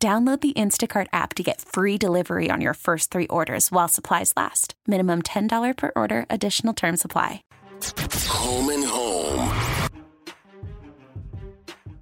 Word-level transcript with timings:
Download 0.00 0.40
the 0.40 0.52
Instacart 0.52 1.08
app 1.12 1.34
to 1.34 1.42
get 1.42 1.60
free 1.60 1.98
delivery 1.98 2.50
on 2.52 2.60
your 2.60 2.74
first 2.74 3.10
three 3.10 3.26
orders 3.26 3.72
while 3.72 3.88
supplies 3.88 4.32
last. 4.36 4.74
Minimum 4.86 5.22
$10 5.22 5.76
per 5.76 5.90
order, 5.96 6.24
additional 6.30 6.72
term 6.72 6.96
supply. 6.96 7.42
Home 8.28 8.68
and 8.68 8.84
home. 8.84 9.88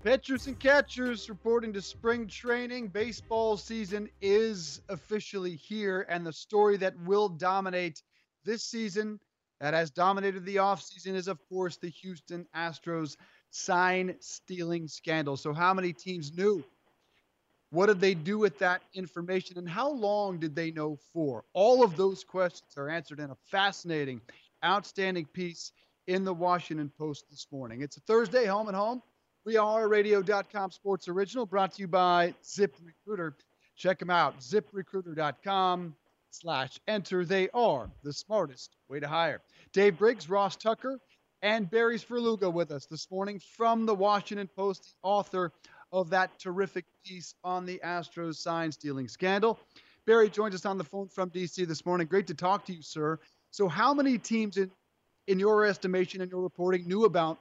Pitchers 0.04 0.46
and 0.46 0.60
catchers 0.60 1.30
reporting 1.30 1.72
to 1.72 1.80
spring 1.80 2.26
training. 2.26 2.88
Baseball 2.88 3.56
season 3.56 4.10
is 4.20 4.82
officially 4.90 5.56
here, 5.56 6.04
and 6.10 6.24
the 6.24 6.34
story 6.34 6.76
that 6.76 6.94
will 7.06 7.30
dominate 7.30 8.02
this 8.44 8.62
season, 8.62 9.18
that 9.58 9.72
has 9.72 9.90
dominated 9.90 10.44
the 10.44 10.56
offseason, 10.56 11.14
is, 11.14 11.28
of 11.28 11.38
course, 11.48 11.78
the 11.78 11.88
Houston 11.88 12.46
Astros 12.54 13.16
sign 13.48 14.16
stealing 14.20 14.86
scandal. 14.86 15.38
So, 15.38 15.54
how 15.54 15.72
many 15.72 15.94
teams 15.94 16.36
knew? 16.36 16.62
What 17.70 17.86
did 17.86 18.00
they 18.00 18.14
do 18.14 18.38
with 18.38 18.58
that 18.60 18.82
information? 18.94 19.58
And 19.58 19.68
how 19.68 19.90
long 19.90 20.38
did 20.38 20.54
they 20.54 20.70
know 20.70 20.98
for? 21.12 21.44
All 21.52 21.82
of 21.82 21.96
those 21.96 22.22
questions 22.22 22.74
are 22.76 22.88
answered 22.88 23.20
in 23.20 23.30
a 23.30 23.36
fascinating, 23.50 24.20
outstanding 24.64 25.26
piece 25.26 25.72
in 26.06 26.24
the 26.24 26.32
Washington 26.32 26.90
Post 26.96 27.24
this 27.30 27.46
morning. 27.50 27.82
It's 27.82 27.96
a 27.96 28.00
Thursday, 28.00 28.46
home 28.46 28.68
and 28.68 28.76
home. 28.76 29.02
We 29.44 29.56
are 29.56 29.88
radio.com 29.88 30.70
sports 30.70 31.08
original 31.08 31.46
brought 31.46 31.72
to 31.74 31.82
you 31.82 31.88
by 31.88 32.34
ZipRecruiter. 32.42 33.32
Check 33.76 33.98
them 33.98 34.10
out, 34.10 34.40
ziprecruiter.com 34.40 35.94
slash 36.30 36.80
enter. 36.88 37.24
They 37.24 37.48
are 37.50 37.90
the 38.02 38.12
smartest 38.12 38.76
way 38.88 39.00
to 39.00 39.08
hire. 39.08 39.42
Dave 39.72 39.98
Briggs, 39.98 40.28
Ross 40.28 40.56
Tucker, 40.56 40.98
and 41.42 41.70
Barry 41.70 41.98
Svrluga 41.98 42.52
with 42.52 42.70
us 42.70 42.86
this 42.86 43.10
morning 43.10 43.40
from 43.56 43.86
the 43.86 43.94
Washington 43.94 44.48
Post, 44.48 44.82
the 44.84 45.08
author 45.08 45.52
of 45.92 46.10
that 46.10 46.38
terrific 46.38 46.84
piece 47.04 47.34
on 47.44 47.66
the 47.66 47.80
Astros 47.84 48.36
sign 48.36 48.72
stealing 48.72 49.08
scandal. 49.08 49.58
Barry 50.06 50.28
joins 50.28 50.54
us 50.54 50.66
on 50.66 50.78
the 50.78 50.84
phone 50.84 51.08
from 51.08 51.30
DC 51.30 51.66
this 51.66 51.84
morning. 51.84 52.06
Great 52.06 52.26
to 52.28 52.34
talk 52.34 52.64
to 52.66 52.72
you, 52.72 52.82
sir. 52.82 53.18
So, 53.50 53.68
how 53.68 53.92
many 53.94 54.18
teams, 54.18 54.56
in, 54.56 54.70
in 55.26 55.38
your 55.38 55.64
estimation 55.64 56.20
and 56.20 56.30
your 56.30 56.42
reporting, 56.42 56.86
knew 56.86 57.04
about 57.04 57.38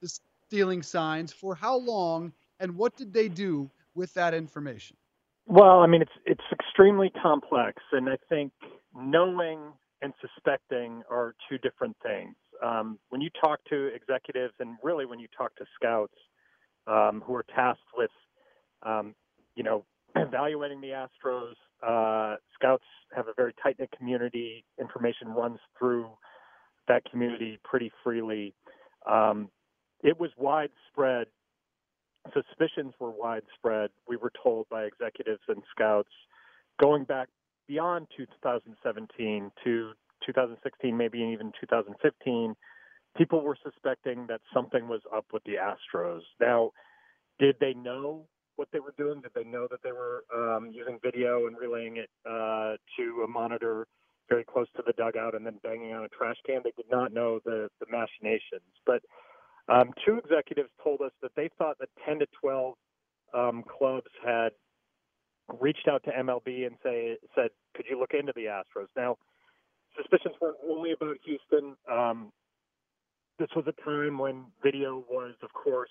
the 0.00 0.08
stealing 0.46 0.82
signs 0.82 1.32
for 1.32 1.54
how 1.54 1.76
long, 1.76 2.32
and 2.60 2.76
what 2.76 2.96
did 2.96 3.12
they 3.12 3.28
do 3.28 3.70
with 3.94 4.12
that 4.14 4.32
information? 4.34 4.96
Well, 5.46 5.80
I 5.80 5.86
mean, 5.86 6.02
it's 6.02 6.12
it's 6.24 6.44
extremely 6.52 7.10
complex, 7.22 7.82
and 7.92 8.08
I 8.08 8.16
think 8.28 8.52
knowing 8.94 9.60
and 10.02 10.12
suspecting 10.20 11.02
are 11.10 11.34
two 11.48 11.58
different 11.58 11.96
things. 12.02 12.34
Um, 12.64 12.98
when 13.10 13.20
you 13.20 13.30
talk 13.42 13.60
to 13.70 13.86
executives, 13.94 14.54
and 14.60 14.76
really 14.82 15.06
when 15.06 15.18
you 15.18 15.28
talk 15.36 15.54
to 15.56 15.64
scouts, 15.74 16.14
um, 16.86 17.22
who 17.26 17.34
are 17.34 17.44
tasked 17.54 17.82
with, 17.96 18.10
um, 18.82 19.14
you 19.54 19.62
know, 19.62 19.84
evaluating 20.16 20.80
the 20.80 20.88
Astros. 20.88 21.54
Uh, 21.86 22.36
scouts 22.54 22.84
have 23.14 23.28
a 23.28 23.34
very 23.36 23.54
tight 23.62 23.76
knit 23.78 23.90
community. 23.96 24.64
Information 24.80 25.28
runs 25.28 25.58
through 25.78 26.06
that 26.88 27.02
community 27.10 27.58
pretty 27.64 27.90
freely. 28.02 28.54
Um, 29.10 29.50
it 30.02 30.18
was 30.18 30.30
widespread. 30.36 31.26
Suspicions 32.32 32.94
were 32.98 33.10
widespread. 33.10 33.90
We 34.08 34.16
were 34.16 34.32
told 34.42 34.68
by 34.68 34.84
executives 34.84 35.42
and 35.48 35.62
scouts 35.70 36.10
going 36.80 37.04
back 37.04 37.28
beyond 37.68 38.06
2017 38.16 39.50
to 39.64 39.92
2016, 40.24 40.96
maybe 40.96 41.18
even 41.18 41.52
2015 41.60 42.56
people 43.16 43.42
were 43.42 43.56
suspecting 43.62 44.26
that 44.28 44.40
something 44.52 44.88
was 44.88 45.00
up 45.14 45.26
with 45.32 45.42
the 45.44 45.54
Astros. 45.54 46.22
Now, 46.40 46.72
did 47.38 47.56
they 47.60 47.74
know 47.74 48.26
what 48.56 48.68
they 48.72 48.80
were 48.80 48.94
doing? 48.96 49.20
Did 49.20 49.32
they 49.34 49.44
know 49.44 49.66
that 49.70 49.82
they 49.82 49.92
were 49.92 50.24
um, 50.34 50.70
using 50.72 50.98
video 51.02 51.46
and 51.46 51.56
relaying 51.58 51.98
it 51.98 52.10
uh, 52.28 52.76
to 52.96 53.24
a 53.24 53.28
monitor 53.28 53.86
very 54.28 54.44
close 54.44 54.66
to 54.76 54.82
the 54.86 54.92
dugout 54.94 55.34
and 55.34 55.46
then 55.46 55.58
banging 55.62 55.92
on 55.92 56.04
a 56.04 56.08
trash 56.08 56.36
can? 56.46 56.60
They 56.64 56.72
did 56.76 56.90
not 56.90 57.12
know 57.12 57.40
the, 57.44 57.68
the 57.80 57.86
machinations. 57.90 58.72
But 58.84 59.02
um, 59.68 59.90
two 60.04 60.18
executives 60.18 60.70
told 60.82 61.00
us 61.00 61.12
that 61.22 61.32
they 61.36 61.50
thought 61.58 61.78
that 61.80 61.88
10 62.06 62.20
to 62.20 62.26
12 62.40 62.74
um, 63.34 63.64
clubs 63.78 64.10
had 64.24 64.50
reached 65.60 65.88
out 65.88 66.02
to 66.04 66.10
MLB 66.10 66.66
and 66.66 66.76
say 66.82 67.16
said, 67.34 67.50
"Could 67.74 67.86
you 67.88 67.98
look 67.98 68.12
into 68.18 68.32
the 68.34 68.46
Astros?" 68.46 68.88
Now, 68.96 69.16
suspicions 69.96 70.34
weren't 70.40 70.56
only 70.68 70.92
about 70.92 71.16
Houston. 71.24 71.76
Um, 71.90 72.32
this 73.38 73.48
was 73.54 73.64
a 73.66 73.82
time 73.82 74.18
when 74.18 74.44
video 74.62 75.04
was, 75.10 75.34
of 75.42 75.52
course, 75.52 75.90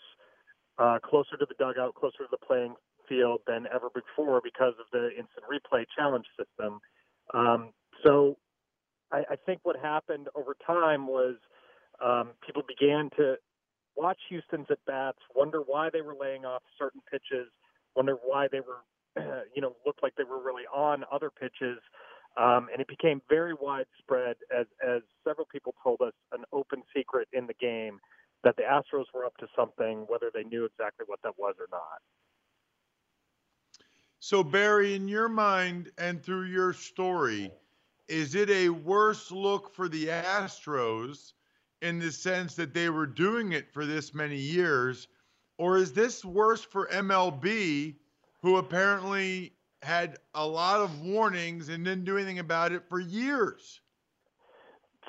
uh, 0.78 1.00
closer 1.04 1.38
to 1.38 1.46
the 1.48 1.56
dugout, 1.58 1.96
closer 1.96 2.20
to 2.20 2.28
the 2.32 2.38
playing 2.46 2.76
field 3.08 3.42
than 3.48 3.66
ever 3.74 3.90
before 3.94 4.42
because 4.44 4.74
of 4.80 4.86
the 4.92 5.10
instant 5.10 5.46
replay 5.50 5.86
challenge 5.96 6.26
system. 6.38 6.80
Um, 7.34 7.72
so 8.04 8.38
I, 9.12 9.24
I 9.32 9.36
think 9.46 9.60
what 9.64 9.76
happened 9.78 10.28
over 10.36 10.56
time 10.66 11.08
was 11.08 11.36
um, 12.04 12.32
people 12.46 12.64
began 12.68 13.10
to 13.18 13.36
watch 13.96 14.18
Houston's 14.30 14.68
at 14.70 14.80
bats, 14.86 15.20
wonder 15.36 15.62
why 15.66 15.90
they 15.92 16.02
were 16.02 16.16
laying 16.20 16.46
off 16.46 16.64
certain 16.78 17.02
pitches, 17.10 17.48
wonder 17.96 18.18
why 18.24 18.48
they 18.52 18.60
were, 18.60 19.46
you 19.56 19.62
know, 19.62 19.76
looked 19.86 20.04
like 20.04 20.14
they 20.18 20.24
were 20.24 20.44
really 20.44 20.66
on 20.74 21.04
other 21.12 21.30
pitches. 21.30 21.80
Um, 22.38 22.68
and 22.72 22.82
it 22.82 22.88
became 22.88 23.22
very 23.30 23.54
widespread 23.54 24.36
as, 24.56 24.66
as 24.86 25.02
several 25.26 25.48
people 25.50 25.74
told 25.82 26.02
us 26.02 26.14
an 26.34 26.44
open 26.52 26.84
secret 26.96 27.28
in 27.32 27.48
the 27.48 27.54
game 27.54 28.00
that 28.44 28.58
the 28.58 28.64
Astros 28.64 29.06
were 29.14 29.26
up 29.26 29.38
to 29.38 29.48
something, 29.56 30.06
whether 30.08 30.30
they 30.34 30.44
knew 30.44 30.66
exactly 30.66 31.06
what 31.08 31.20
that 31.24 31.34
was 31.38 31.56
or 31.60 31.68
not. 31.72 32.02
So, 34.20 34.44
Barry, 34.44 34.96
in 34.96 35.08
your 35.08 35.30
mind 35.30 35.92
and 35.98 36.22
through 36.22 36.46
your 36.46 36.74
story, 36.74 37.52
is 38.08 38.36
it 38.36 38.50
a 38.50 38.70
worse 38.70 39.32
look 39.32 39.74
for 39.74 39.88
the 39.88 40.08
Astros 40.08 41.34
in 41.82 42.00
the 42.00 42.12
sense 42.12 42.56
that 42.56 42.74
they 42.74 42.90
were 42.90 43.08
doing 43.08 43.54
it 43.54 43.72
for 43.74 43.86
this 43.86 44.14
many 44.14 44.38
years? 44.38 45.08
Or 45.58 45.78
is 45.78 45.94
this 45.94 46.26
worse 46.26 46.64
for 46.64 46.88
MLB, 46.88 47.96
who 48.42 48.58
apparently 48.58 49.55
had 49.86 50.18
a 50.34 50.46
lot 50.46 50.82
of 50.82 51.02
warnings 51.02 51.70
and 51.70 51.86
didn't 51.86 52.06
do 52.06 52.18
anything 52.18 52.40
about 52.40 52.72
it 52.72 52.84
for 52.90 53.00
years. 53.00 53.82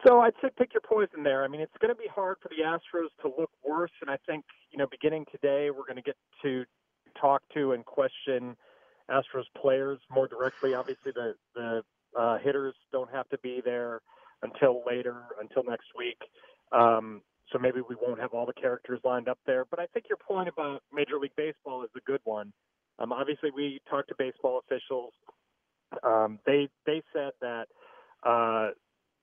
So 0.06 0.20
I'd 0.20 0.34
say 0.42 0.50
pick 0.56 0.74
your 0.74 0.82
poison 0.82 1.22
there. 1.24 1.42
I 1.42 1.48
mean, 1.48 1.60
it's 1.60 1.72
going 1.80 1.92
to 1.92 2.00
be 2.00 2.08
hard 2.14 2.36
for 2.42 2.48
the 2.48 2.62
Astros 2.62 3.08
to 3.22 3.32
look 3.36 3.50
worse, 3.64 3.90
and 4.02 4.10
I 4.10 4.18
think 4.26 4.44
you 4.76 4.78
know, 4.78 4.86
beginning 4.90 5.24
today, 5.32 5.70
we're 5.70 5.86
going 5.86 5.96
to 5.96 6.02
get 6.02 6.16
to 6.42 6.64
talk 7.18 7.42
to 7.54 7.72
and 7.72 7.84
question 7.84 8.56
Astros 9.10 9.46
players 9.60 9.98
more 10.10 10.28
directly. 10.28 10.74
Obviously, 10.74 11.12
the 11.14 11.34
the 11.54 11.82
uh, 12.18 12.38
hitters 12.38 12.74
don't 12.92 13.10
have 13.10 13.28
to 13.30 13.38
be 13.38 13.62
there 13.64 14.02
until 14.42 14.82
later, 14.86 15.22
until 15.40 15.62
next 15.64 15.86
week. 15.96 16.18
Um, 16.72 17.22
so 17.52 17.58
maybe 17.58 17.80
we 17.88 17.96
won't 18.00 18.20
have 18.20 18.34
all 18.34 18.44
the 18.44 18.52
characters 18.52 19.00
lined 19.04 19.28
up 19.28 19.38
there. 19.46 19.64
But 19.64 19.80
I 19.80 19.86
think 19.86 20.06
your 20.08 20.18
point 20.18 20.48
about 20.48 20.82
Major 20.92 21.18
League 21.18 21.36
Baseball 21.36 21.82
is 21.82 21.90
a 21.96 22.00
good 22.00 22.20
one. 22.24 22.52
Um, 22.98 23.12
obviously, 23.12 23.50
we 23.54 23.80
talked 23.88 24.08
to 24.08 24.14
baseball 24.18 24.60
officials. 24.66 25.12
Um, 26.02 26.38
they 26.46 26.68
they 26.86 27.02
said 27.12 27.32
that 27.40 27.66
uh, 28.24 28.70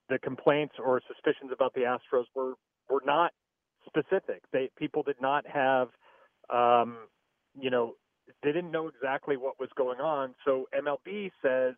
the 0.09 0.19
complaints 0.19 0.75
or 0.83 1.01
suspicions 1.07 1.51
about 1.53 1.73
the 1.73 1.81
Astros 1.81 2.25
were 2.35 2.53
were 2.89 3.01
not 3.05 3.31
specific. 3.85 4.43
They 4.51 4.69
people 4.77 5.03
did 5.03 5.19
not 5.21 5.45
have, 5.47 5.89
um, 6.49 6.97
you 7.59 7.69
know, 7.69 7.95
they 8.41 8.51
didn't 8.51 8.71
know 8.71 8.87
exactly 8.87 9.37
what 9.37 9.59
was 9.59 9.69
going 9.75 9.99
on. 9.99 10.35
So 10.45 10.67
MLB 10.73 11.31
says, 11.41 11.75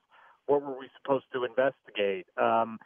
what 0.47 0.61
were 0.61 0.77
we 0.77 0.87
supposed 1.01 1.25
to 1.33 1.45
investigate? 1.45 2.27
Um, 2.41 2.77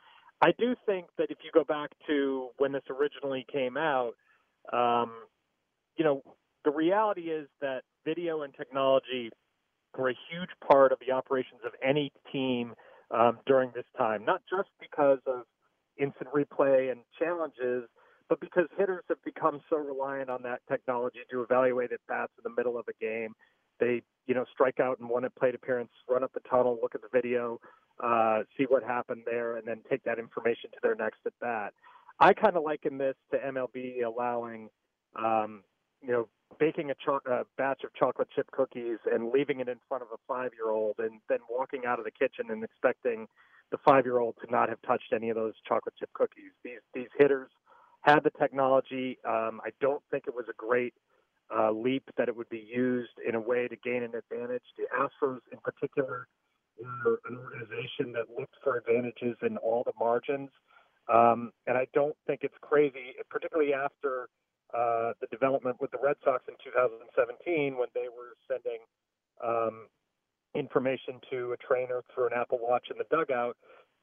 I 0.41 0.51
do 0.57 0.75
think 0.85 1.07
that 1.17 1.29
if 1.29 1.39
you 1.43 1.51
go 1.53 1.63
back 1.63 1.91
to 2.07 2.49
when 2.57 2.71
this 2.71 2.83
originally 2.89 3.45
came 3.51 3.75
out, 3.75 4.13
um, 4.71 5.11
you 5.97 6.05
know, 6.05 6.23
the 6.63 6.71
reality 6.71 7.29
is 7.29 7.47
that 7.61 7.81
video 8.09 8.41
and 8.41 8.53
technology 8.55 9.29
were 9.97 10.09
a 10.09 10.17
huge 10.31 10.49
part 10.67 10.91
of 10.91 10.99
the 11.05 11.13
operations 11.13 11.61
of 11.65 11.71
any 11.83 12.11
team 12.31 12.73
um, 13.11 13.39
during 13.45 13.71
this 13.75 13.85
time, 13.97 14.23
not 14.25 14.41
just 14.49 14.69
because 14.79 15.19
of 15.25 15.43
instant 15.97 16.29
replay 16.33 16.91
and 16.91 17.01
challenges, 17.17 17.87
but 18.29 18.39
because 18.39 18.65
hitters 18.77 19.03
have 19.09 19.21
become 19.23 19.59
so 19.69 19.77
reliant 19.77 20.29
on 20.29 20.41
that 20.43 20.61
technology 20.69 21.19
to 21.31 21.41
evaluate 21.41 21.91
at 21.91 21.99
bats 22.07 22.31
in 22.37 22.43
the 22.49 22.55
middle 22.55 22.77
of 22.77 22.85
a 22.87 23.03
game. 23.03 23.33
they 23.79 24.01
you 24.27 24.35
know 24.35 24.45
strike 24.53 24.79
out 24.79 24.99
in 24.99 25.07
one 25.07 25.25
at 25.25 25.35
plate 25.35 25.55
appearance, 25.55 25.89
run 26.07 26.23
up 26.23 26.31
the 26.33 26.41
tunnel, 26.49 26.77
look 26.81 26.93
at 26.95 27.01
the 27.01 27.07
video, 27.11 27.59
uh, 28.03 28.43
see 28.57 28.65
what 28.69 28.83
happened 28.83 29.23
there, 29.25 29.57
and 29.57 29.67
then 29.67 29.81
take 29.89 30.03
that 30.03 30.19
information 30.19 30.69
to 30.71 30.77
their 30.83 30.95
next 30.95 31.19
at 31.25 31.33
bat. 31.41 31.73
I 32.19 32.33
kind 32.33 32.55
of 32.55 32.63
liken 32.63 32.97
this 32.97 33.15
to 33.31 33.37
MLB 33.37 34.03
allowing, 34.05 34.69
um, 35.15 35.63
baking 36.69 36.91
a, 36.91 36.95
cho- 37.03 37.19
a 37.25 37.43
batch 37.57 37.81
of 37.83 37.93
chocolate 37.95 38.27
chip 38.35 38.49
cookies 38.51 38.97
and 39.11 39.31
leaving 39.31 39.59
it 39.59 39.67
in 39.67 39.77
front 39.87 40.03
of 40.03 40.09
a 40.13 40.17
five-year-old, 40.27 40.95
and 40.99 41.19
then 41.29 41.39
walking 41.49 41.81
out 41.87 41.97
of 41.99 42.05
the 42.05 42.11
kitchen 42.11 42.45
and 42.49 42.63
expecting 42.63 43.27
the 43.71 43.77
five-year-old 43.83 44.35
to 44.43 44.51
not 44.51 44.69
have 44.69 44.81
touched 44.83 45.11
any 45.13 45.29
of 45.29 45.35
those 45.35 45.53
chocolate 45.67 45.95
chip 45.99 46.09
cookies. 46.13 46.51
These 46.63 46.83
these 46.93 47.07
hitters 47.17 47.49
had 48.01 48.19
the 48.23 48.31
technology. 48.39 49.17
Um, 49.27 49.61
I 49.65 49.71
don't 49.81 50.01
think 50.11 50.25
it 50.27 50.35
was 50.35 50.45
a 50.49 50.53
great 50.57 50.93
uh, 51.55 51.71
leap 51.71 52.03
that 52.17 52.27
it 52.29 52.35
would 52.35 52.49
be 52.49 52.65
used 52.71 53.15
in 53.27 53.35
a 53.35 53.39
way 53.39 53.67
to 53.67 53.75
gain 53.75 54.03
an 54.03 54.13
advantage. 54.15 54.63
The 54.77 54.85
Astros, 54.95 55.39
in 55.51 55.59
particular, 55.63 56.27
were 56.79 57.19
an 57.29 57.37
organization 57.37 58.13
that 58.13 58.25
looked 58.37 58.55
for 58.63 58.77
advantages 58.77 59.35
in 59.41 59.57
all 59.57 59.83
the 59.83 59.93
margins. 59.99 60.49
Um, 61.11 61.51
and 61.65 61.75
I 61.77 61.87
don't 61.93 62.15
think 62.27 62.41
it's 62.43 62.59
crazy, 62.61 63.15
particularly 63.29 63.73
after 63.73 64.29
uh, 64.73 65.13
the 65.21 65.27
development 65.31 65.77
with 65.79 65.91
the 65.91 65.97
Red 66.01 66.15
Sox 66.23 66.43
in 66.47 66.55
2017 66.63 67.77
when 67.77 67.87
they 67.93 68.07
were 68.09 68.37
sending 68.47 68.79
um, 69.43 69.87
information 70.55 71.19
to 71.31 71.53
a 71.53 71.57
trainer 71.57 72.03
through 72.13 72.27
an 72.27 72.33
Apple 72.35 72.59
Watch 72.61 72.87
in 72.91 72.97
the 72.97 73.09
dugout 73.09 73.57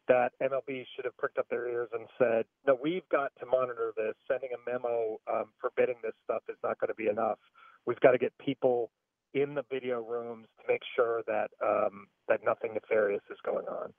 that 0.08 0.30
MLB 0.40 0.84
should 0.94 1.04
have 1.04 1.16
pricked 1.16 1.38
up 1.38 1.48
their 1.50 1.68
ears 1.68 1.88
and 1.92 2.06
said, 2.18 2.44
no, 2.66 2.78
we've 2.80 3.08
got 3.10 3.32
to 3.40 3.46
monitor 3.46 3.92
this. 3.96 4.14
Sending 4.28 4.50
a 4.54 4.70
memo 4.70 5.18
um, 5.32 5.46
forbidding 5.60 5.96
this 6.02 6.14
stuff 6.24 6.42
is 6.48 6.56
not 6.62 6.78
going 6.78 6.88
to 6.88 6.94
be 6.94 7.08
enough. 7.08 7.38
We've 7.86 8.00
got 8.00 8.12
to 8.12 8.18
get 8.18 8.32
people 8.38 8.90
in 9.34 9.54
the 9.54 9.64
video 9.70 10.02
rooms 10.02 10.46
to 10.60 10.72
make 10.72 10.82
sure 10.94 11.22
that 11.26 11.50
um, 11.62 12.06
that 12.28 12.40
nothing 12.44 12.74
nefarious 12.74 13.22
is 13.30 13.36
going 13.44 13.66
on. 13.66 13.92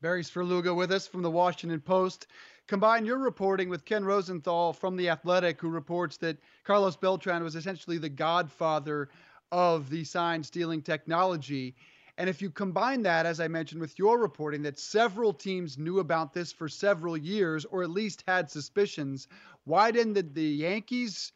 Barry 0.00 0.22
Svrluga 0.22 0.76
with 0.76 0.92
us 0.92 1.08
from 1.08 1.22
the 1.22 1.30
Washington 1.30 1.80
Post. 1.80 2.28
Combine 2.68 3.06
your 3.06 3.16
reporting 3.16 3.70
with 3.70 3.86
Ken 3.86 4.04
Rosenthal 4.04 4.74
from 4.74 4.94
The 4.94 5.08
Athletic, 5.08 5.58
who 5.58 5.70
reports 5.70 6.18
that 6.18 6.36
Carlos 6.64 6.96
Beltran 6.96 7.42
was 7.42 7.56
essentially 7.56 7.96
the 7.96 8.10
godfather 8.10 9.08
of 9.50 9.88
the 9.88 10.04
sign 10.04 10.42
stealing 10.42 10.82
technology. 10.82 11.74
And 12.18 12.28
if 12.28 12.42
you 12.42 12.50
combine 12.50 13.00
that, 13.04 13.24
as 13.24 13.40
I 13.40 13.48
mentioned, 13.48 13.80
with 13.80 13.98
your 13.98 14.18
reporting 14.18 14.60
that 14.64 14.78
several 14.78 15.32
teams 15.32 15.78
knew 15.78 16.00
about 16.00 16.34
this 16.34 16.52
for 16.52 16.68
several 16.68 17.16
years 17.16 17.64
or 17.64 17.82
at 17.82 17.88
least 17.88 18.22
had 18.28 18.50
suspicions, 18.50 19.28
why 19.64 19.90
didn't 19.90 20.34
the 20.34 20.42
Yankees 20.42 21.32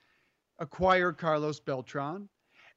acquire 0.59 1.15
Carlos 1.15 1.61
Beltran? 1.61 2.29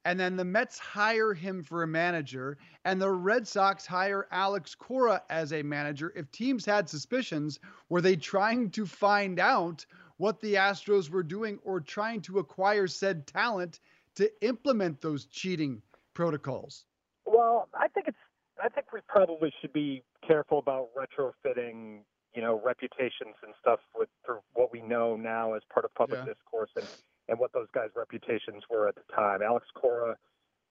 And 0.06 0.20
then 0.20 0.36
the 0.36 0.46
Mets 0.46 0.78
hire 0.78 1.34
him 1.34 1.64
for 1.64 1.82
a 1.82 1.88
manager, 1.88 2.60
and 2.86 3.02
the 3.02 3.10
Red 3.10 3.48
Sox 3.48 3.88
hire 3.88 4.28
Alex 4.32 4.76
Cora 4.76 5.24
as 5.32 5.52
a 5.52 5.64
manager. 5.64 6.14
If 6.16 6.32
teams 6.32 6.64
had 6.64 6.88
suspicions, 6.88 7.60
were 7.90 8.02
they 8.02 8.16
trying 8.16 8.70
to 8.72 8.86
find 8.86 9.40
out 9.40 9.84
what 10.18 10.40
the 10.40 10.54
Astros 10.54 11.10
were 11.10 11.24
doing 11.24 11.60
or 11.64 11.82
trying 11.82 12.22
to 12.22 12.38
acquire 12.38 12.88
said 12.88 13.26
talent 13.26 13.80
to 14.16 14.32
implement 14.46 15.02
those 15.02 15.26
cheating 15.26 15.82
protocols? 16.14 16.86
Well, 17.26 17.68
I 17.74 17.88
think 17.88 18.08
it's. 18.08 18.18
I 18.64 18.70
think 18.70 18.94
we 18.94 19.00
probably 19.08 19.52
should 19.60 19.74
be 19.74 20.04
careful 20.26 20.60
about 20.60 20.90
retrofitting, 20.96 22.00
you 22.34 22.42
know, 22.42 22.62
reputations 22.64 23.36
and 23.44 23.54
stuff 23.60 23.80
with 23.98 24.08
for 24.24 24.42
what 24.54 24.72
we 24.72 24.82
know 24.82 25.18
now 25.18 25.54
as 25.54 25.62
part 25.74 25.84
of 25.84 25.94
public 25.96 26.20
yeah. 26.20 26.34
discourse 26.34 26.70
and 26.76 26.88
and 27.28 27.40
what 27.40 27.52
those 27.54 27.68
guys' 27.74 27.90
reputations 27.96 28.64
were 28.70 28.88
at 28.88 28.96
the 28.96 29.14
time. 29.14 29.42
Alex 29.42 29.66
Cora 29.76 30.16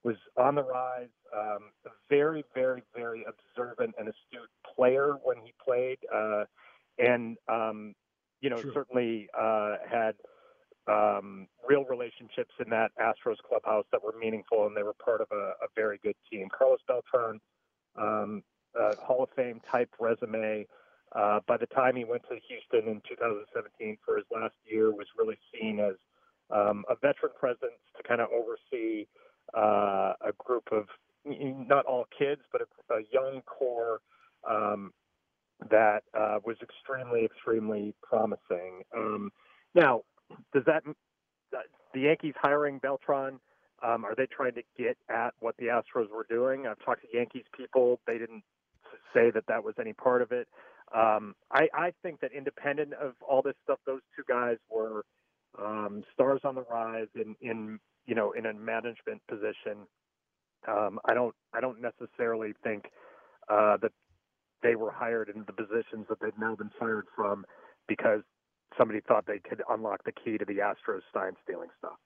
was 0.03 0.15
on 0.37 0.55
the 0.55 0.63
rise, 0.63 1.09
um, 1.35 1.71
a 1.85 1.89
very, 2.09 2.43
very, 2.53 2.83
very 2.95 3.25
observant 3.27 3.95
and 3.97 4.07
astute 4.07 4.49
player 4.75 5.17
when 5.23 5.37
he 5.37 5.53
played, 5.63 5.97
uh, 6.13 6.43
and 6.99 7.37
um, 7.47 7.93
you 8.41 8.49
know, 8.49 8.57
True. 8.57 8.71
certainly 8.73 9.27
uh, 9.37 9.77
had 9.89 10.15
um, 10.87 11.47
real 11.67 11.83
relationships 11.85 12.53
in 12.63 12.69
that 12.69 12.91
Astros 13.01 13.37
clubhouse 13.47 13.85
that 13.91 14.03
were 14.03 14.13
meaningful, 14.19 14.67
and 14.67 14.77
they 14.77 14.83
were 14.83 14.93
part 14.93 15.21
of 15.21 15.27
a, 15.31 15.53
a 15.63 15.67
very 15.75 15.99
good 16.03 16.15
team. 16.31 16.47
Carlos 16.55 16.79
Beltran, 16.87 17.39
um, 17.97 18.43
Hall 19.01 19.23
of 19.23 19.29
Fame 19.35 19.61
type 19.71 19.89
resume. 19.99 20.67
Uh, 21.15 21.39
by 21.47 21.57
the 21.57 21.67
time 21.67 21.95
he 21.95 22.03
went 22.03 22.23
to 22.23 22.35
Houston 22.47 22.91
in 22.91 23.01
2017 23.07 23.97
for 24.05 24.17
his 24.17 24.25
last 24.31 24.55
year, 24.65 24.91
was 24.91 25.07
really 25.17 25.37
seen 25.53 25.79
as 25.79 25.95
um, 26.51 26.85
a 26.89 26.95
veteran 26.95 27.31
presence 27.39 27.79
to 27.97 28.03
kind 28.07 28.21
of 28.21 28.29
oversee 28.31 29.05
uh, 29.55 30.13
a 30.21 30.31
group 30.37 30.67
of 30.71 30.85
not 31.25 31.85
all 31.85 32.05
kids, 32.17 32.41
but 32.51 32.61
a, 32.61 32.93
a 32.93 33.01
young 33.11 33.41
core 33.41 33.99
um, 34.49 34.91
that 35.69 36.03
uh, 36.17 36.39
was 36.45 36.57
extremely, 36.61 37.25
extremely 37.25 37.93
promising. 38.03 38.83
Um, 38.95 39.31
now, 39.73 40.01
does 40.53 40.63
that 40.65 40.83
the 41.93 42.01
Yankees 42.01 42.33
hiring 42.41 42.79
Beltran? 42.79 43.39
Um, 43.83 44.05
are 44.05 44.15
they 44.15 44.25
trying 44.25 44.53
to 44.53 44.63
get 44.77 44.97
at 45.09 45.33
what 45.39 45.55
the 45.57 45.65
Astros 45.65 46.09
were 46.09 46.25
doing? 46.29 46.65
I've 46.67 46.83
talked 46.83 47.01
to 47.01 47.07
Yankees 47.13 47.45
people; 47.55 47.99
they 48.05 48.17
didn't 48.17 48.43
say 49.13 49.31
that 49.31 49.45
that 49.47 49.63
was 49.63 49.75
any 49.79 49.93
part 49.93 50.21
of 50.21 50.31
it. 50.31 50.47
Um, 50.93 51.35
I, 51.51 51.67
I 51.73 51.93
think 52.03 52.19
that 52.21 52.31
independent 52.31 52.93
of 52.93 53.13
all 53.27 53.41
this 53.41 53.55
stuff, 53.63 53.79
those 53.85 54.01
two 54.15 54.23
guys 54.27 54.57
were 54.69 55.03
um, 55.61 56.03
stars 56.13 56.41
on 56.43 56.55
the 56.55 56.63
rise 56.63 57.07
in, 57.15 57.35
in 57.41 57.79
you 58.05 58.15
know 58.15 58.31
in 58.31 58.45
a 58.45 58.53
management 58.53 59.21
position. 59.27 59.87
Um, 60.67 60.99
I 61.05 61.13
don't 61.13 61.35
I 61.53 61.61
don't 61.61 61.79
necessarily 61.81 62.53
think 62.63 62.85
uh, 63.49 63.77
that 63.77 63.91
they 64.63 64.75
were 64.75 64.91
hired 64.91 65.29
in 65.29 65.43
the 65.45 65.53
positions 65.53 66.07
that 66.09 66.19
they've 66.21 66.37
now 66.39 66.55
been 66.55 66.71
fired 66.79 67.05
from 67.15 67.45
because 67.87 68.21
somebody 68.77 68.99
thought 69.07 69.25
they 69.27 69.39
could 69.39 69.61
unlock 69.69 70.03
the 70.03 70.11
key 70.11 70.37
to 70.37 70.45
the 70.45 70.55
Astros 70.55 71.01
sign 71.13 71.33
stealing 71.43 71.69
stuff. 71.77 71.97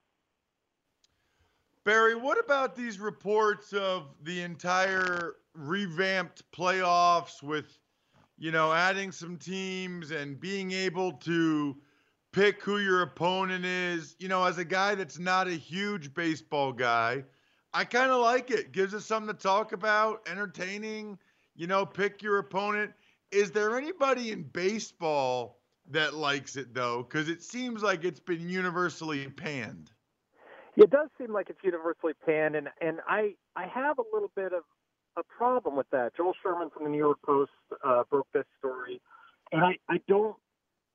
Barry, 1.85 2.15
what 2.15 2.37
about 2.37 2.75
these 2.75 2.99
reports 2.99 3.73
of 3.73 4.13
the 4.23 4.41
entire 4.41 5.35
revamped 5.55 6.43
playoffs 6.51 7.41
with, 7.41 7.79
you 8.37 8.51
know, 8.51 8.73
adding 8.73 9.11
some 9.11 9.37
teams 9.37 10.11
and 10.11 10.39
being 10.39 10.71
able 10.71 11.13
to 11.13 11.77
pick 12.31 12.61
who 12.61 12.79
your 12.79 13.01
opponent 13.01 13.65
is? 13.65 14.15
You 14.19 14.27
know, 14.27 14.43
as 14.43 14.57
a 14.57 14.65
guy 14.65 14.95
that's 14.95 15.19
not 15.19 15.47
a 15.47 15.53
huge 15.53 16.13
baseball 16.13 16.71
guy, 16.71 17.23
I 17.73 17.85
kind 17.85 18.11
of 18.11 18.21
like 18.21 18.51
it. 18.51 18.71
Gives 18.71 18.93
us 18.93 19.05
something 19.05 19.35
to 19.35 19.41
talk 19.41 19.71
about, 19.71 20.27
entertaining, 20.29 21.17
you 21.55 21.68
know, 21.68 21.85
pick 21.85 22.21
your 22.21 22.39
opponent. 22.39 22.92
Is 23.31 23.51
there 23.51 23.77
anybody 23.77 24.31
in 24.31 24.44
baseball 24.44 25.59
that 25.89 26.13
likes 26.13 26.56
it 26.56 26.73
though, 26.73 27.04
because 27.04 27.30
it 27.30 27.44
seems 27.44 27.81
like 27.81 28.04
it's 28.04 28.19
been 28.19 28.47
universally 28.47 29.27
panned. 29.27 29.92
It 30.75 30.89
does 30.89 31.09
seem 31.18 31.33
like 31.33 31.49
it's 31.49 31.59
universally 31.63 32.13
panned, 32.25 32.56
and 32.56 32.69
and 32.80 32.99
I 33.07 33.33
I 33.56 33.68
have 33.68 33.97
a 33.97 34.04
little 34.13 34.31
bit 34.35 34.54
of 34.54 34.63
a 35.18 35.23
problem 35.23 35.75
with 35.75 35.89
that. 35.92 36.15
Joel 36.15 36.33
Sherman 36.42 36.69
from 36.69 36.83
the 36.83 36.89
New 36.89 36.97
York 36.97 37.18
Post 37.25 37.51
uh, 37.83 38.04
broke 38.09 38.27
this 38.33 38.45
story, 38.59 39.01
and 39.51 39.63
I 39.63 39.77
I 39.89 39.99
don't 40.07 40.35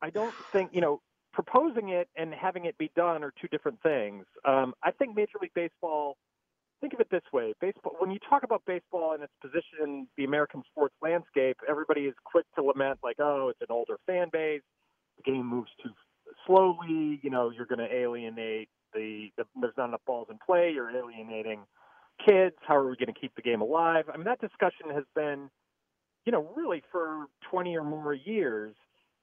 I 0.00 0.11
don't 0.11 0.35
think 0.52 0.70
you 0.73 0.80
know 0.80 1.00
proposing 1.35 1.91
it 1.91 2.09
and 2.17 2.33
having 2.33 2.64
it 2.64 2.79
be 2.79 2.91
done 2.97 3.23
are 3.23 3.33
two 3.41 3.49
different 3.49 3.83
things. 3.83 4.25
Um, 4.45 4.75
I 4.83 4.91
think 4.93 5.17
Major 5.17 5.38
League 5.43 5.55
Baseball. 5.55 6.17
Think 6.81 6.93
of 6.93 7.00
it 7.00 7.09
this 7.11 7.23
way: 7.33 7.55
baseball. 7.61 7.95
When 7.99 8.11
you 8.11 8.19
talk 8.29 8.43
about 8.43 8.62
baseball 8.67 9.14
and 9.14 9.23
its 9.23 9.33
position 9.41 9.79
in 9.83 10.07
the 10.19 10.25
American 10.25 10.62
sports 10.71 10.95
landscape, 11.00 11.57
everybody 11.69 12.03
is 12.03 12.14
quick 12.25 12.45
to 12.57 12.62
lament, 12.62 12.99
like, 13.03 13.17
"Oh, 13.21 13.49
it's 13.49 13.61
an 13.62 13.69
older 13.71 13.97
fan 14.07 14.29
base 14.33 14.61
the 15.17 15.23
game 15.23 15.47
moves 15.47 15.71
too 15.83 15.91
slowly. 16.47 17.21
You 17.23 17.31
know, 17.31 17.50
you're 17.50 17.67
going 17.67 17.79
to 17.79 17.95
alienate 17.95 18.69
the, 18.93 19.31
the 19.37 19.45
there's 19.61 19.75
not 19.76 19.88
enough 19.88 20.03
balls 20.07 20.29
in 20.31 20.38
play. 20.45 20.73
You're 20.75 20.91
alienating 20.91 21.61
kids. 22.25 22.57
How 22.67 22.76
are 22.76 22.88
we 22.88 22.97
going 22.97 23.12
to 23.12 23.21
keep 23.21 23.35
the 23.35 23.43
game 23.43 23.61
alive? 23.61 24.05
I 24.12 24.17
mean, 24.17 24.25
that 24.25 24.41
discussion 24.41 24.91
has 24.93 25.05
been, 25.14 25.50
you 26.25 26.33
know, 26.33 26.49
really 26.57 26.83
for 26.93 27.26
20 27.50 27.76
or 27.76 27.85
more 27.85 28.14
years, 28.14 28.75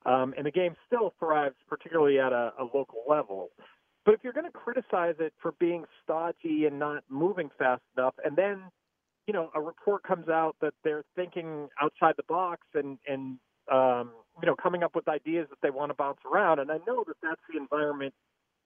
um, 0.05 0.33
and 0.37 0.45
the 0.45 0.51
game 0.51 0.75
still 0.87 1.13
thrives, 1.19 1.55
particularly 1.69 2.19
at 2.19 2.33
a, 2.33 2.53
a 2.59 2.63
local 2.63 3.03
level. 3.07 3.49
But 4.05 4.15
if 4.15 4.21
you're 4.23 4.33
going 4.33 4.45
to 4.45 4.51
criticize 4.51 5.15
it 5.19 5.33
for 5.41 5.53
being 5.59 5.85
stodgy 6.03 6.65
and 6.65 6.79
not 6.79 7.03
moving 7.09 7.49
fast 7.57 7.83
enough, 7.95 8.15
and 8.23 8.35
then 8.35 8.63
you 9.27 9.33
know 9.33 9.51
a 9.55 9.61
report 9.61 10.03
comes 10.03 10.27
out 10.27 10.55
that 10.61 10.73
they're 10.83 11.03
thinking 11.15 11.69
outside 11.81 12.15
the 12.17 12.23
box 12.27 12.61
and 12.73 12.97
and 13.07 13.37
um, 13.71 14.11
you 14.41 14.47
know, 14.47 14.55
coming 14.55 14.83
up 14.83 14.95
with 14.95 15.07
ideas 15.07 15.47
that 15.49 15.59
they 15.61 15.69
want 15.69 15.91
to 15.91 15.93
bounce 15.93 16.19
around. 16.31 16.59
And 16.59 16.71
I 16.71 16.79
know 16.87 17.03
that 17.07 17.17
that's 17.21 17.41
the 17.51 17.59
environment 17.59 18.13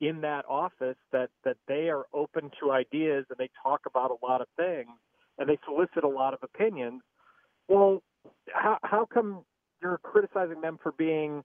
in 0.02 0.22
that 0.22 0.46
office 0.50 0.98
that 1.12 1.30
that 1.44 1.58
they 1.68 1.90
are 1.90 2.06
open 2.14 2.52
to 2.60 2.72
ideas 2.72 3.26
and 3.30 3.38
they 3.38 3.50
talk 3.64 3.82
about 3.88 4.12
a 4.12 4.26
lot 4.26 4.42
of 4.42 4.48
things 4.58 4.90
and 5.38 5.48
they 5.48 5.58
solicit 5.66 6.04
a 6.04 6.08
lot 6.08 6.34
of 6.34 6.40
opinions. 6.44 7.02
Well, 7.68 8.04
how 8.54 8.78
how 8.84 9.06
come 9.06 9.46
you're 9.86 10.00
criticizing 10.00 10.62
them 10.62 10.80
for 10.82 10.92
being 10.94 11.44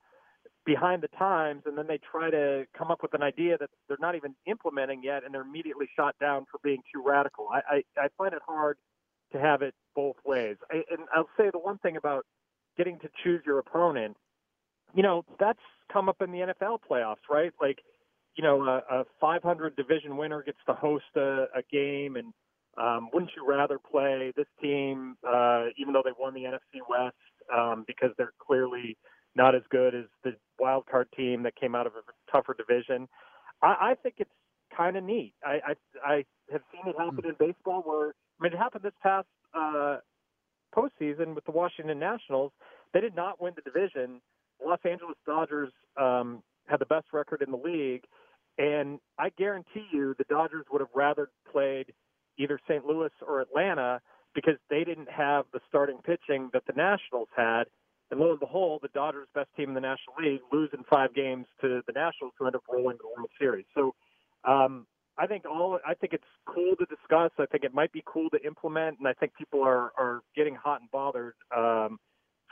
behind 0.65 1.03
the 1.03 1.09
times, 1.09 1.63
and 1.67 1.77
then 1.77 1.87
they 1.87 1.99
try 1.99 2.31
to 2.31 2.65
come 2.77 2.91
up 2.91 3.03
with 3.03 3.13
an 3.15 3.23
idea 3.23 3.59
that 3.59 3.71
they're 3.89 3.97
not 4.01 4.15
even 4.15 4.35
implementing 4.47 5.03
yet, 5.03 5.25
and 5.25 5.35
they're 5.35 5.43
immediately 5.43 5.87
shot 5.97 6.15
down 6.21 6.47
for 6.51 6.59
being 6.63 6.83
too 6.93 7.03
radical. 7.05 7.49
I, 7.53 7.77
I, 7.77 8.05
I 8.05 8.09
find 8.17 8.33
it 8.33 8.43
hard 8.47 8.77
to 9.33 9.41
have 9.41 9.63
it 9.63 9.75
both 9.95 10.17
ways. 10.25 10.57
I, 10.71 10.77
and 10.91 11.03
I'll 11.15 11.29
say 11.37 11.51
the 11.53 11.59
one 11.59 11.79
thing 11.79 11.97
about 11.97 12.25
getting 12.77 12.99
to 13.01 13.09
choose 13.23 13.43
your 13.45 13.59
opponent, 13.59 14.17
you 14.95 15.03
know, 15.03 15.25
that's 15.39 15.59
come 15.93 16.09
up 16.09 16.23
in 16.23 16.31
the 16.33 16.39
NFL 16.39 16.79
playoffs, 16.91 17.29
right? 17.31 17.53
Like, 17.61 17.79
you 18.37 18.45
know, 18.45 18.63
a, 18.63 19.01
a 19.01 19.05
500 19.21 19.77
division 19.77 20.17
winner 20.17 20.43
gets 20.43 20.59
to 20.67 20.75
host 20.75 21.05
a, 21.17 21.47
a 21.55 21.63
game, 21.71 22.17
and 22.17 22.33
um, 22.79 23.09
wouldn't 23.13 23.33
you 23.37 23.47
rather 23.47 23.79
play 23.79 24.33
this 24.37 24.47
team, 24.63 25.17
uh, 25.27 25.67
even 25.79 25.93
though 25.93 26.03
they 26.05 26.13
won 26.19 26.35
the 26.35 26.45
NFC 26.45 26.81
West, 26.89 27.17
um, 27.55 27.85
because 27.87 28.11
they're 28.17 28.33
clearly 28.45 28.97
not 29.35 29.55
as 29.55 29.63
good 29.71 29.95
as 29.95 30.05
the 30.25 30.33
wild 30.59 30.87
card 30.87 31.09
team 31.17 31.43
that 31.45 31.55
came 31.57 31.75
out 31.75 31.87
of 31.87 31.93
a 31.95 32.33
tougher 32.33 32.55
division? 32.55 33.09
I, 33.63 33.67
I 33.67 33.95
think 34.03 34.17
it's 34.19 34.31
kind 34.77 34.97
of 34.97 35.05
neat. 35.05 35.35
I, 35.45 35.61
I 35.67 35.75
I 36.05 36.25
have 36.53 36.63
seen 36.73 36.83
it 36.87 36.97
happen 36.99 37.25
in 37.25 37.35
baseball 37.39 37.83
where 37.83 38.15
I 38.41 38.43
mean 38.43 38.53
it 38.53 38.59
happened 38.59 38.85
this 38.85 38.93
past 39.03 39.27
uh, 39.55 39.99
postseason 40.75 41.35
with 41.35 41.45
the 41.45 41.53
Washington 41.53 41.99
Nationals. 41.99 42.53
They 42.93 43.01
did 43.01 43.15
not 43.15 43.41
win 43.41 43.53
the 43.55 43.63
division. 43.63 44.21
Los 44.65 44.81
Angeles 44.85 45.17
Dodgers 45.27 45.73
um, 46.01 46.43
had 46.67 46.81
the 46.81 46.87
best 46.87 47.07
record 47.13 47.43
in 47.43 47.51
the 47.51 47.57
league, 47.57 48.05
and 48.59 48.99
I 49.19 49.31
guarantee 49.39 49.87
you 49.93 50.15
the 50.19 50.25
Dodgers 50.29 50.67
would 50.71 50.81
have 50.81 50.91
rather 50.95 51.31
played 51.51 51.93
either 52.39 52.59
St. 52.69 52.85
Louis 52.85 53.11
or 53.27 53.41
Atlanta 53.41 54.01
because 54.43 54.59
they 54.69 54.85
didn't 54.85 55.11
have 55.11 55.45
the 55.53 55.61
starting 55.69 55.99
pitching 56.05 56.51
that 56.53 56.63
the 56.67 56.73
Nationals 56.73 57.29
had. 57.37 57.65
And 58.11 58.19
lo 58.19 58.31
and 58.31 58.41
behold, 58.41 58.81
the 58.83 58.89
Dodgers, 58.89 59.29
best 59.35 59.49
team 59.57 59.69
in 59.69 59.75
the 59.75 59.81
National 59.81 60.17
League, 60.19 60.41
lose 60.53 60.71
in 60.73 60.83
five 60.91 61.15
games 61.15 61.47
to 61.61 61.81
the 61.87 61.93
Nationals, 61.93 62.33
who 62.39 62.47
end 62.47 62.57
up 62.57 62.63
rolling 62.69 62.97
the 62.99 63.07
World 63.17 63.31
Series. 63.39 63.67
So 63.75 63.95
um, 64.45 64.87
I 65.17 65.27
think 65.27 65.45
all 65.45 65.79
I 65.87 65.95
think 65.95 66.13
it's 66.13 66.25
cool 66.47 66.75
to 66.77 66.87
discuss. 66.87 67.31
I 67.39 67.47
think 67.47 67.63
it 67.63 67.75
might 67.75 67.93
be 67.93 68.03
cool 68.07 68.31
to 68.31 68.45
implement, 68.45 68.99
and 68.99 69.07
I 69.07 69.13
think 69.13 69.33
people 69.37 69.63
are 69.63 69.93
are 69.99 70.23
getting 70.35 70.55
hot 70.55 70.81
and 70.81 70.91
bothered 70.91 71.35
um, 71.57 71.99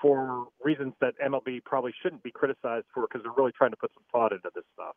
for 0.00 0.46
reasons 0.62 0.92
that 1.00 1.14
MLB 1.24 1.64
probably 1.64 1.92
shouldn't 2.02 2.22
be 2.22 2.30
criticized 2.30 2.86
for 2.94 3.06
because 3.08 3.22
they're 3.22 3.32
really 3.36 3.52
trying 3.56 3.70
to 3.70 3.76
put 3.76 3.90
some 3.94 4.04
thought 4.12 4.32
into 4.32 4.50
this 4.54 4.64
stuff. 4.74 4.94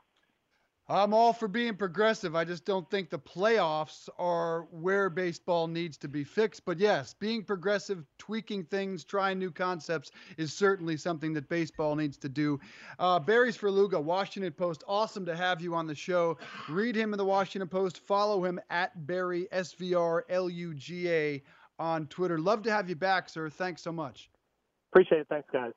I'm 0.91 1.13
all 1.13 1.31
for 1.31 1.47
being 1.47 1.77
progressive. 1.77 2.35
I 2.35 2.43
just 2.43 2.65
don't 2.65 2.89
think 2.91 3.09
the 3.09 3.17
playoffs 3.17 4.09
are 4.19 4.67
where 4.71 5.09
baseball 5.09 5.67
needs 5.67 5.95
to 5.99 6.09
be 6.09 6.25
fixed. 6.25 6.65
But 6.65 6.79
yes, 6.79 7.15
being 7.17 7.45
progressive, 7.45 8.03
tweaking 8.17 8.65
things, 8.65 9.05
trying 9.05 9.39
new 9.39 9.51
concepts 9.51 10.11
is 10.35 10.51
certainly 10.51 10.97
something 10.97 11.31
that 11.31 11.47
baseball 11.47 11.95
needs 11.95 12.17
to 12.17 12.27
do. 12.27 12.59
Uh, 12.99 13.19
Barry 13.19 13.53
Svrluga, 13.53 14.03
Washington 14.03 14.51
Post. 14.51 14.83
Awesome 14.85 15.25
to 15.27 15.35
have 15.35 15.61
you 15.61 15.75
on 15.75 15.87
the 15.87 15.95
show. 15.95 16.37
Read 16.67 16.93
him 16.93 17.13
in 17.13 17.17
the 17.17 17.25
Washington 17.25 17.69
Post. 17.69 17.99
Follow 17.99 18.43
him 18.43 18.59
at 18.69 19.07
Barry 19.07 19.47
S 19.53 19.71
V 19.71 19.95
R 19.95 20.25
L 20.27 20.49
U 20.49 20.73
G 20.73 21.09
A 21.09 21.41
on 21.79 22.05
Twitter. 22.07 22.37
Love 22.37 22.63
to 22.63 22.71
have 22.71 22.89
you 22.89 22.97
back, 22.97 23.29
sir. 23.29 23.49
Thanks 23.49 23.81
so 23.81 23.93
much. 23.93 24.29
Appreciate 24.91 25.21
it. 25.21 25.27
Thanks, 25.29 25.47
guys. 25.53 25.71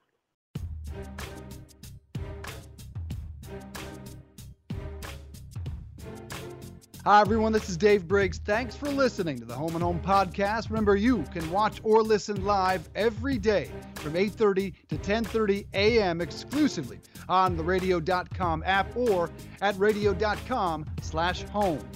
Hi, 7.05 7.21
everyone. 7.21 7.53
This 7.53 7.69
is 7.69 7.77
Dave 7.77 8.09
Briggs. 8.09 8.39
Thanks 8.39 8.75
for 8.75 8.89
listening 8.89 9.39
to 9.39 9.45
the 9.45 9.55
Home 9.55 9.75
and 9.75 9.83
Home 9.83 10.01
podcast. 10.01 10.71
Remember, 10.71 10.97
you 10.97 11.23
can 11.35 11.51
watch 11.51 11.79
or 11.83 12.03
listen 12.03 12.47
live 12.47 12.89
every 12.95 13.37
day 13.37 13.71
from 13.97 14.15
8:30 14.15 14.73
to 14.89 14.97
10:30 14.97 15.67
a.m. 15.75 16.23
exclusively 16.23 16.99
on 17.29 17.59
the 17.59 17.63
Radio.com 17.63 18.63
app 18.65 18.97
or 18.97 19.29
at 19.61 19.79
radio.com 19.79 20.87
slash 21.03 21.43
home. 21.43 21.87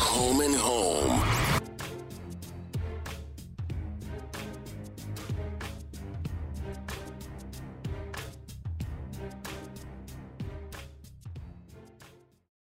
Home 0.00 0.40
and 0.40 0.56
Home. 0.56 1.39